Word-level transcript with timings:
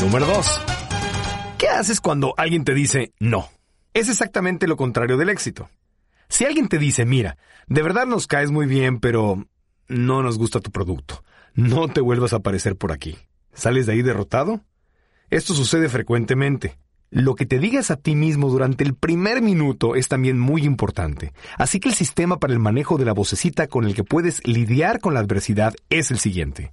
Número 0.00 0.24
2. 0.24 0.62
¿Qué 1.58 1.68
haces 1.68 2.00
cuando 2.00 2.32
alguien 2.38 2.64
te 2.64 2.72
dice 2.72 3.12
no? 3.20 3.50
Es 3.92 4.08
exactamente 4.08 4.66
lo 4.66 4.76
contrario 4.76 5.18
del 5.18 5.28
éxito. 5.28 5.68
Si 6.26 6.46
alguien 6.46 6.68
te 6.68 6.78
dice, 6.78 7.04
mira, 7.04 7.36
de 7.66 7.82
verdad 7.82 8.06
nos 8.06 8.26
caes 8.26 8.50
muy 8.50 8.64
bien, 8.64 8.98
pero 8.98 9.44
no 9.88 10.22
nos 10.22 10.38
gusta 10.38 10.60
tu 10.60 10.70
producto, 10.70 11.22
no 11.54 11.88
te 11.88 12.00
vuelvas 12.00 12.32
a 12.32 12.36
aparecer 12.36 12.76
por 12.76 12.92
aquí. 12.92 13.18
¿Sales 13.52 13.84
de 13.84 13.92
ahí 13.92 14.00
derrotado? 14.00 14.62
Esto 15.28 15.52
sucede 15.52 15.90
frecuentemente. 15.90 16.78
Lo 17.10 17.34
que 17.34 17.44
te 17.44 17.58
digas 17.58 17.90
a 17.90 17.96
ti 17.96 18.14
mismo 18.14 18.48
durante 18.48 18.84
el 18.84 18.94
primer 18.94 19.42
minuto 19.42 19.96
es 19.96 20.08
también 20.08 20.38
muy 20.38 20.62
importante. 20.62 21.34
Así 21.58 21.78
que 21.78 21.90
el 21.90 21.94
sistema 21.94 22.38
para 22.38 22.54
el 22.54 22.58
manejo 22.58 22.96
de 22.96 23.04
la 23.04 23.12
vocecita 23.12 23.66
con 23.66 23.84
el 23.84 23.94
que 23.94 24.04
puedes 24.04 24.40
lidiar 24.46 25.00
con 25.00 25.12
la 25.12 25.20
adversidad 25.20 25.74
es 25.90 26.10
el 26.10 26.18
siguiente. 26.20 26.72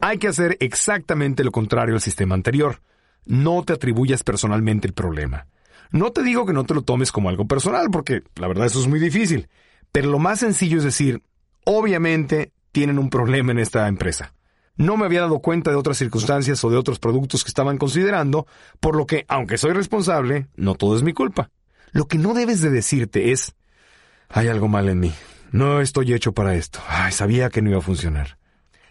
Hay 0.00 0.18
que 0.18 0.28
hacer 0.28 0.56
exactamente 0.60 1.44
lo 1.44 1.52
contrario 1.52 1.94
al 1.94 2.00
sistema 2.00 2.34
anterior. 2.34 2.80
No 3.26 3.62
te 3.62 3.74
atribuyas 3.74 4.22
personalmente 4.22 4.86
el 4.86 4.94
problema. 4.94 5.46
No 5.92 6.12
te 6.12 6.22
digo 6.22 6.46
que 6.46 6.52
no 6.52 6.64
te 6.64 6.74
lo 6.74 6.82
tomes 6.82 7.12
como 7.12 7.28
algo 7.28 7.46
personal, 7.46 7.88
porque 7.90 8.22
la 8.36 8.48
verdad 8.48 8.66
eso 8.66 8.80
es 8.80 8.86
muy 8.86 8.98
difícil. 8.98 9.48
Pero 9.92 10.10
lo 10.10 10.18
más 10.18 10.40
sencillo 10.40 10.78
es 10.78 10.84
decir, 10.84 11.22
obviamente 11.64 12.52
tienen 12.72 12.98
un 12.98 13.10
problema 13.10 13.52
en 13.52 13.58
esta 13.58 13.88
empresa. 13.88 14.34
No 14.76 14.96
me 14.96 15.04
había 15.04 15.20
dado 15.20 15.40
cuenta 15.40 15.70
de 15.70 15.76
otras 15.76 15.98
circunstancias 15.98 16.64
o 16.64 16.70
de 16.70 16.76
otros 16.76 16.98
productos 16.98 17.44
que 17.44 17.48
estaban 17.48 17.76
considerando, 17.76 18.46
por 18.78 18.96
lo 18.96 19.06
que, 19.06 19.26
aunque 19.28 19.58
soy 19.58 19.72
responsable, 19.72 20.46
no 20.56 20.74
todo 20.74 20.96
es 20.96 21.02
mi 21.02 21.12
culpa. 21.12 21.50
Lo 21.92 22.06
que 22.06 22.16
no 22.16 22.32
debes 22.32 22.62
de 22.62 22.70
decirte 22.70 23.32
es, 23.32 23.54
hay 24.30 24.48
algo 24.48 24.68
mal 24.68 24.88
en 24.88 25.00
mí. 25.00 25.12
No 25.52 25.80
estoy 25.80 26.14
hecho 26.14 26.32
para 26.32 26.54
esto. 26.54 26.80
Ay, 26.88 27.12
sabía 27.12 27.50
que 27.50 27.60
no 27.60 27.70
iba 27.70 27.80
a 27.80 27.82
funcionar. 27.82 28.39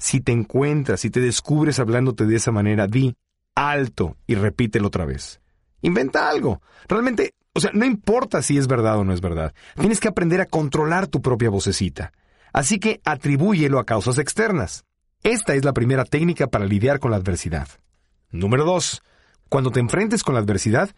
Si 0.00 0.20
te 0.20 0.32
encuentras, 0.32 1.00
si 1.00 1.10
te 1.10 1.20
descubres 1.20 1.78
hablándote 1.78 2.24
de 2.24 2.36
esa 2.36 2.50
manera, 2.50 2.86
di 2.86 3.14
alto 3.54 4.16
y 4.26 4.34
repítelo 4.34 4.88
otra 4.88 5.04
vez. 5.04 5.40
Inventa 5.82 6.30
algo. 6.30 6.62
Realmente, 6.88 7.34
o 7.52 7.60
sea, 7.60 7.70
no 7.74 7.84
importa 7.84 8.40
si 8.40 8.56
es 8.56 8.66
verdad 8.66 8.98
o 8.98 9.04
no 9.04 9.12
es 9.12 9.20
verdad. 9.20 9.52
Tienes 9.78 10.00
que 10.00 10.08
aprender 10.08 10.40
a 10.40 10.46
controlar 10.46 11.06
tu 11.06 11.20
propia 11.20 11.50
vocecita. 11.50 12.12
Así 12.52 12.78
que 12.78 13.02
atribúyelo 13.04 13.78
a 13.78 13.84
causas 13.84 14.16
externas. 14.16 14.84
Esta 15.22 15.54
es 15.54 15.66
la 15.66 15.74
primera 15.74 16.06
técnica 16.06 16.46
para 16.46 16.64
lidiar 16.64 16.98
con 16.98 17.10
la 17.10 17.18
adversidad. 17.18 17.68
Número 18.30 18.64
2. 18.64 19.02
Cuando 19.50 19.70
te 19.70 19.80
enfrentes 19.80 20.22
con 20.22 20.34
la 20.34 20.40
adversidad, 20.40 20.90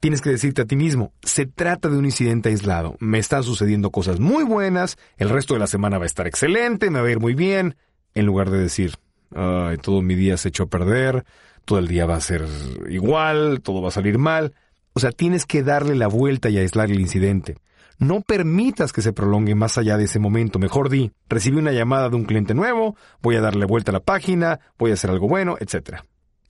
tienes 0.00 0.22
que 0.22 0.30
decirte 0.30 0.62
a 0.62 0.66
ti 0.66 0.76
mismo, 0.76 1.12
se 1.22 1.46
trata 1.46 1.88
de 1.88 1.98
un 1.98 2.04
incidente 2.04 2.48
aislado, 2.48 2.96
me 3.00 3.18
están 3.18 3.42
sucediendo 3.42 3.90
cosas 3.90 4.20
muy 4.20 4.44
buenas, 4.44 4.96
el 5.16 5.30
resto 5.30 5.54
de 5.54 5.60
la 5.60 5.66
semana 5.66 5.98
va 5.98 6.04
a 6.04 6.06
estar 6.06 6.26
excelente, 6.26 6.90
me 6.90 7.00
va 7.00 7.08
a 7.08 7.10
ir 7.10 7.20
muy 7.20 7.34
bien, 7.34 7.76
en 8.16 8.26
lugar 8.26 8.50
de 8.50 8.58
decir, 8.58 8.94
Ay, 9.34 9.78
todo 9.78 10.02
mi 10.02 10.14
día 10.14 10.36
se 10.36 10.48
echó 10.48 10.64
a 10.64 10.68
perder, 10.68 11.24
todo 11.64 11.78
el 11.78 11.88
día 11.88 12.06
va 12.06 12.16
a 12.16 12.20
ser 12.20 12.46
igual, 12.88 13.60
todo 13.62 13.82
va 13.82 13.88
a 13.88 13.92
salir 13.92 14.18
mal. 14.18 14.54
O 14.92 15.00
sea, 15.00 15.10
tienes 15.10 15.46
que 15.46 15.62
darle 15.62 15.94
la 15.94 16.06
vuelta 16.06 16.48
y 16.48 16.58
aislar 16.58 16.90
el 16.90 17.00
incidente. 17.00 17.56
No 17.98 18.20
permitas 18.20 18.92
que 18.92 19.02
se 19.02 19.12
prolongue 19.12 19.54
más 19.54 19.78
allá 19.78 19.96
de 19.96 20.04
ese 20.04 20.18
momento. 20.18 20.58
Mejor 20.58 20.90
di, 20.90 21.12
recibí 21.28 21.58
una 21.58 21.72
llamada 21.72 22.08
de 22.08 22.16
un 22.16 22.24
cliente 22.24 22.54
nuevo, 22.54 22.96
voy 23.20 23.36
a 23.36 23.40
darle 23.40 23.66
vuelta 23.66 23.90
a 23.90 23.94
la 23.94 24.00
página, 24.00 24.60
voy 24.78 24.90
a 24.90 24.94
hacer 24.94 25.10
algo 25.10 25.28
bueno, 25.28 25.56
etc. 25.60 26.00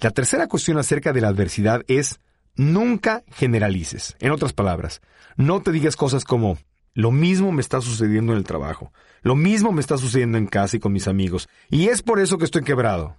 La 0.01 0.11
tercera 0.11 0.49
cuestión 0.49 0.79
acerca 0.79 1.13
de 1.13 1.21
la 1.21 1.29
adversidad 1.29 1.83
es 1.89 2.21
nunca 2.57 3.23
generalices. 3.33 4.17
En 4.21 4.33
otras 4.33 4.53
palabras, 4.53 5.01
no 5.37 5.61
te 5.61 5.73
digas 5.73 5.97
cosas 5.97 6.25
como 6.25 6.59
lo 6.97 7.13
mismo 7.13 7.53
me 7.53 7.61
está 7.61 7.83
sucediendo 7.83 8.33
en 8.33 8.39
el 8.39 8.45
trabajo, 8.45 8.91
lo 9.23 9.37
mismo 9.37 9.71
me 9.71 9.83
está 9.83 9.99
sucediendo 9.99 10.39
en 10.39 10.47
casa 10.47 10.79
y 10.79 10.81
con 10.81 10.93
mis 10.93 11.09
amigos, 11.09 11.47
y 11.71 11.89
es 11.89 12.03
por 12.03 12.19
eso 12.19 12.39
que 12.39 12.47
estoy 12.47 12.63
quebrado. 12.63 13.19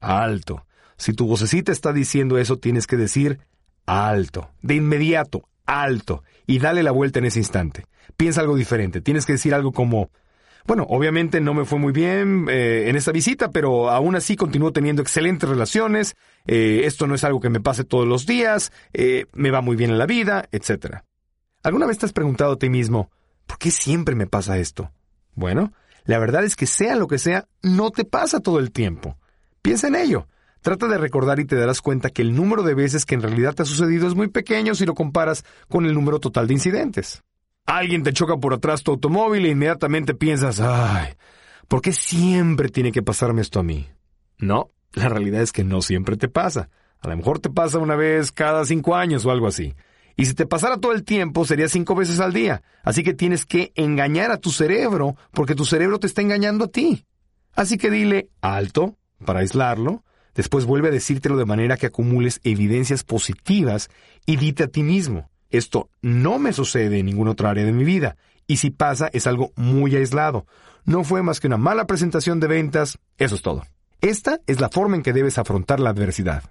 Alto. 0.00 0.64
Si 0.96 1.12
tu 1.12 1.26
vocecita 1.26 1.72
está 1.72 1.92
diciendo 1.92 2.38
eso, 2.38 2.58
tienes 2.58 2.86
que 2.86 2.96
decir 2.96 3.40
alto, 3.84 4.50
de 4.62 4.76
inmediato, 4.76 5.48
alto 5.66 6.22
y 6.46 6.60
dale 6.60 6.84
la 6.84 6.92
vuelta 6.92 7.18
en 7.18 7.24
ese 7.26 7.40
instante. 7.40 7.84
Piensa 8.16 8.42
algo 8.42 8.54
diferente. 8.54 9.00
Tienes 9.00 9.26
que 9.26 9.32
decir 9.32 9.54
algo 9.54 9.72
como, 9.72 10.10
bueno, 10.64 10.86
obviamente 10.88 11.40
no 11.40 11.52
me 11.52 11.64
fue 11.64 11.80
muy 11.80 11.92
bien 11.92 12.46
eh, 12.48 12.84
en 12.88 12.94
esa 12.94 13.10
visita, 13.10 13.50
pero 13.50 13.90
aún 13.90 14.14
así 14.14 14.36
continúo 14.36 14.72
teniendo 14.72 15.02
excelentes 15.02 15.48
relaciones. 15.48 16.14
Eh, 16.46 16.82
esto 16.84 17.08
no 17.08 17.16
es 17.16 17.24
algo 17.24 17.40
que 17.40 17.50
me 17.50 17.60
pase 17.60 17.82
todos 17.84 18.06
los 18.06 18.24
días. 18.24 18.72
Eh, 18.92 19.26
me 19.32 19.50
va 19.50 19.60
muy 19.60 19.76
bien 19.76 19.90
en 19.90 19.98
la 19.98 20.06
vida, 20.06 20.48
etc. 20.52 20.98
¿Alguna 21.62 21.86
vez 21.86 21.98
te 21.98 22.06
has 22.06 22.12
preguntado 22.12 22.52
a 22.52 22.58
ti 22.58 22.70
mismo, 22.70 23.10
¿por 23.46 23.58
qué 23.58 23.70
siempre 23.70 24.14
me 24.14 24.26
pasa 24.26 24.58
esto? 24.58 24.92
Bueno, 25.34 25.72
la 26.04 26.18
verdad 26.18 26.44
es 26.44 26.56
que 26.56 26.66
sea 26.66 26.96
lo 26.96 27.06
que 27.06 27.18
sea, 27.18 27.48
no 27.62 27.90
te 27.90 28.04
pasa 28.04 28.40
todo 28.40 28.58
el 28.58 28.72
tiempo. 28.72 29.16
Piensa 29.62 29.88
en 29.88 29.96
ello. 29.96 30.28
Trata 30.60 30.88
de 30.88 30.98
recordar 30.98 31.38
y 31.38 31.44
te 31.44 31.56
darás 31.56 31.80
cuenta 31.80 32.10
que 32.10 32.22
el 32.22 32.34
número 32.34 32.62
de 32.62 32.74
veces 32.74 33.06
que 33.06 33.14
en 33.14 33.22
realidad 33.22 33.54
te 33.54 33.62
ha 33.62 33.66
sucedido 33.66 34.08
es 34.08 34.14
muy 34.14 34.28
pequeño 34.28 34.74
si 34.74 34.84
lo 34.84 34.94
comparas 34.94 35.44
con 35.68 35.86
el 35.86 35.94
número 35.94 36.18
total 36.18 36.48
de 36.48 36.54
incidentes. 36.54 37.22
Alguien 37.66 38.02
te 38.02 38.12
choca 38.12 38.36
por 38.36 38.54
atrás 38.54 38.82
tu 38.82 38.92
automóvil 38.92 39.44
e 39.44 39.50
inmediatamente 39.50 40.14
piensas, 40.14 40.60
ay, 40.60 41.14
¿por 41.68 41.82
qué 41.82 41.92
siempre 41.92 42.68
tiene 42.68 42.92
que 42.92 43.02
pasarme 43.02 43.42
esto 43.42 43.60
a 43.60 43.64
mí? 43.64 43.88
No, 44.38 44.70
la 44.92 45.08
realidad 45.08 45.42
es 45.42 45.52
que 45.52 45.64
no 45.64 45.82
siempre 45.82 46.16
te 46.16 46.28
pasa. 46.28 46.68
A 47.00 47.08
lo 47.08 47.16
mejor 47.16 47.38
te 47.38 47.50
pasa 47.50 47.78
una 47.78 47.96
vez 47.96 48.32
cada 48.32 48.64
cinco 48.64 48.94
años 48.94 49.26
o 49.26 49.30
algo 49.30 49.46
así. 49.46 49.74
Y 50.16 50.26
si 50.26 50.34
te 50.34 50.46
pasara 50.46 50.78
todo 50.78 50.92
el 50.92 51.04
tiempo, 51.04 51.44
sería 51.44 51.68
cinco 51.68 51.94
veces 51.94 52.20
al 52.20 52.32
día. 52.32 52.62
Así 52.82 53.02
que 53.02 53.14
tienes 53.14 53.44
que 53.44 53.72
engañar 53.74 54.30
a 54.30 54.38
tu 54.38 54.50
cerebro, 54.50 55.16
porque 55.32 55.54
tu 55.54 55.64
cerebro 55.64 55.98
te 55.98 56.06
está 56.06 56.22
engañando 56.22 56.64
a 56.64 56.68
ti. 56.68 57.04
Así 57.54 57.76
que 57.76 57.90
dile 57.90 58.30
alto, 58.40 58.96
para 59.24 59.40
aislarlo, 59.40 60.02
Después 60.36 60.66
vuelve 60.66 60.88
a 60.88 60.92
decírtelo 60.92 61.38
de 61.38 61.46
manera 61.46 61.78
que 61.78 61.86
acumules 61.86 62.40
evidencias 62.44 63.04
positivas 63.04 63.88
y 64.26 64.36
dite 64.36 64.64
a 64.64 64.68
ti 64.68 64.82
mismo, 64.82 65.30
esto 65.48 65.88
no 66.02 66.38
me 66.38 66.52
sucede 66.52 66.98
en 66.98 67.06
ninguna 67.06 67.30
otra 67.30 67.50
área 67.50 67.64
de 67.64 67.72
mi 67.72 67.84
vida, 67.84 68.16
y 68.46 68.58
si 68.58 68.70
pasa 68.70 69.08
es 69.12 69.26
algo 69.26 69.52
muy 69.56 69.96
aislado. 69.96 70.46
No 70.84 71.04
fue 71.04 71.22
más 71.22 71.40
que 71.40 71.46
una 71.46 71.56
mala 71.56 71.86
presentación 71.86 72.38
de 72.38 72.48
ventas, 72.48 72.98
eso 73.16 73.34
es 73.34 73.42
todo. 73.42 73.64
Esta 74.02 74.40
es 74.46 74.60
la 74.60 74.68
forma 74.68 74.96
en 74.96 75.02
que 75.02 75.14
debes 75.14 75.38
afrontar 75.38 75.80
la 75.80 75.90
adversidad. 75.90 76.44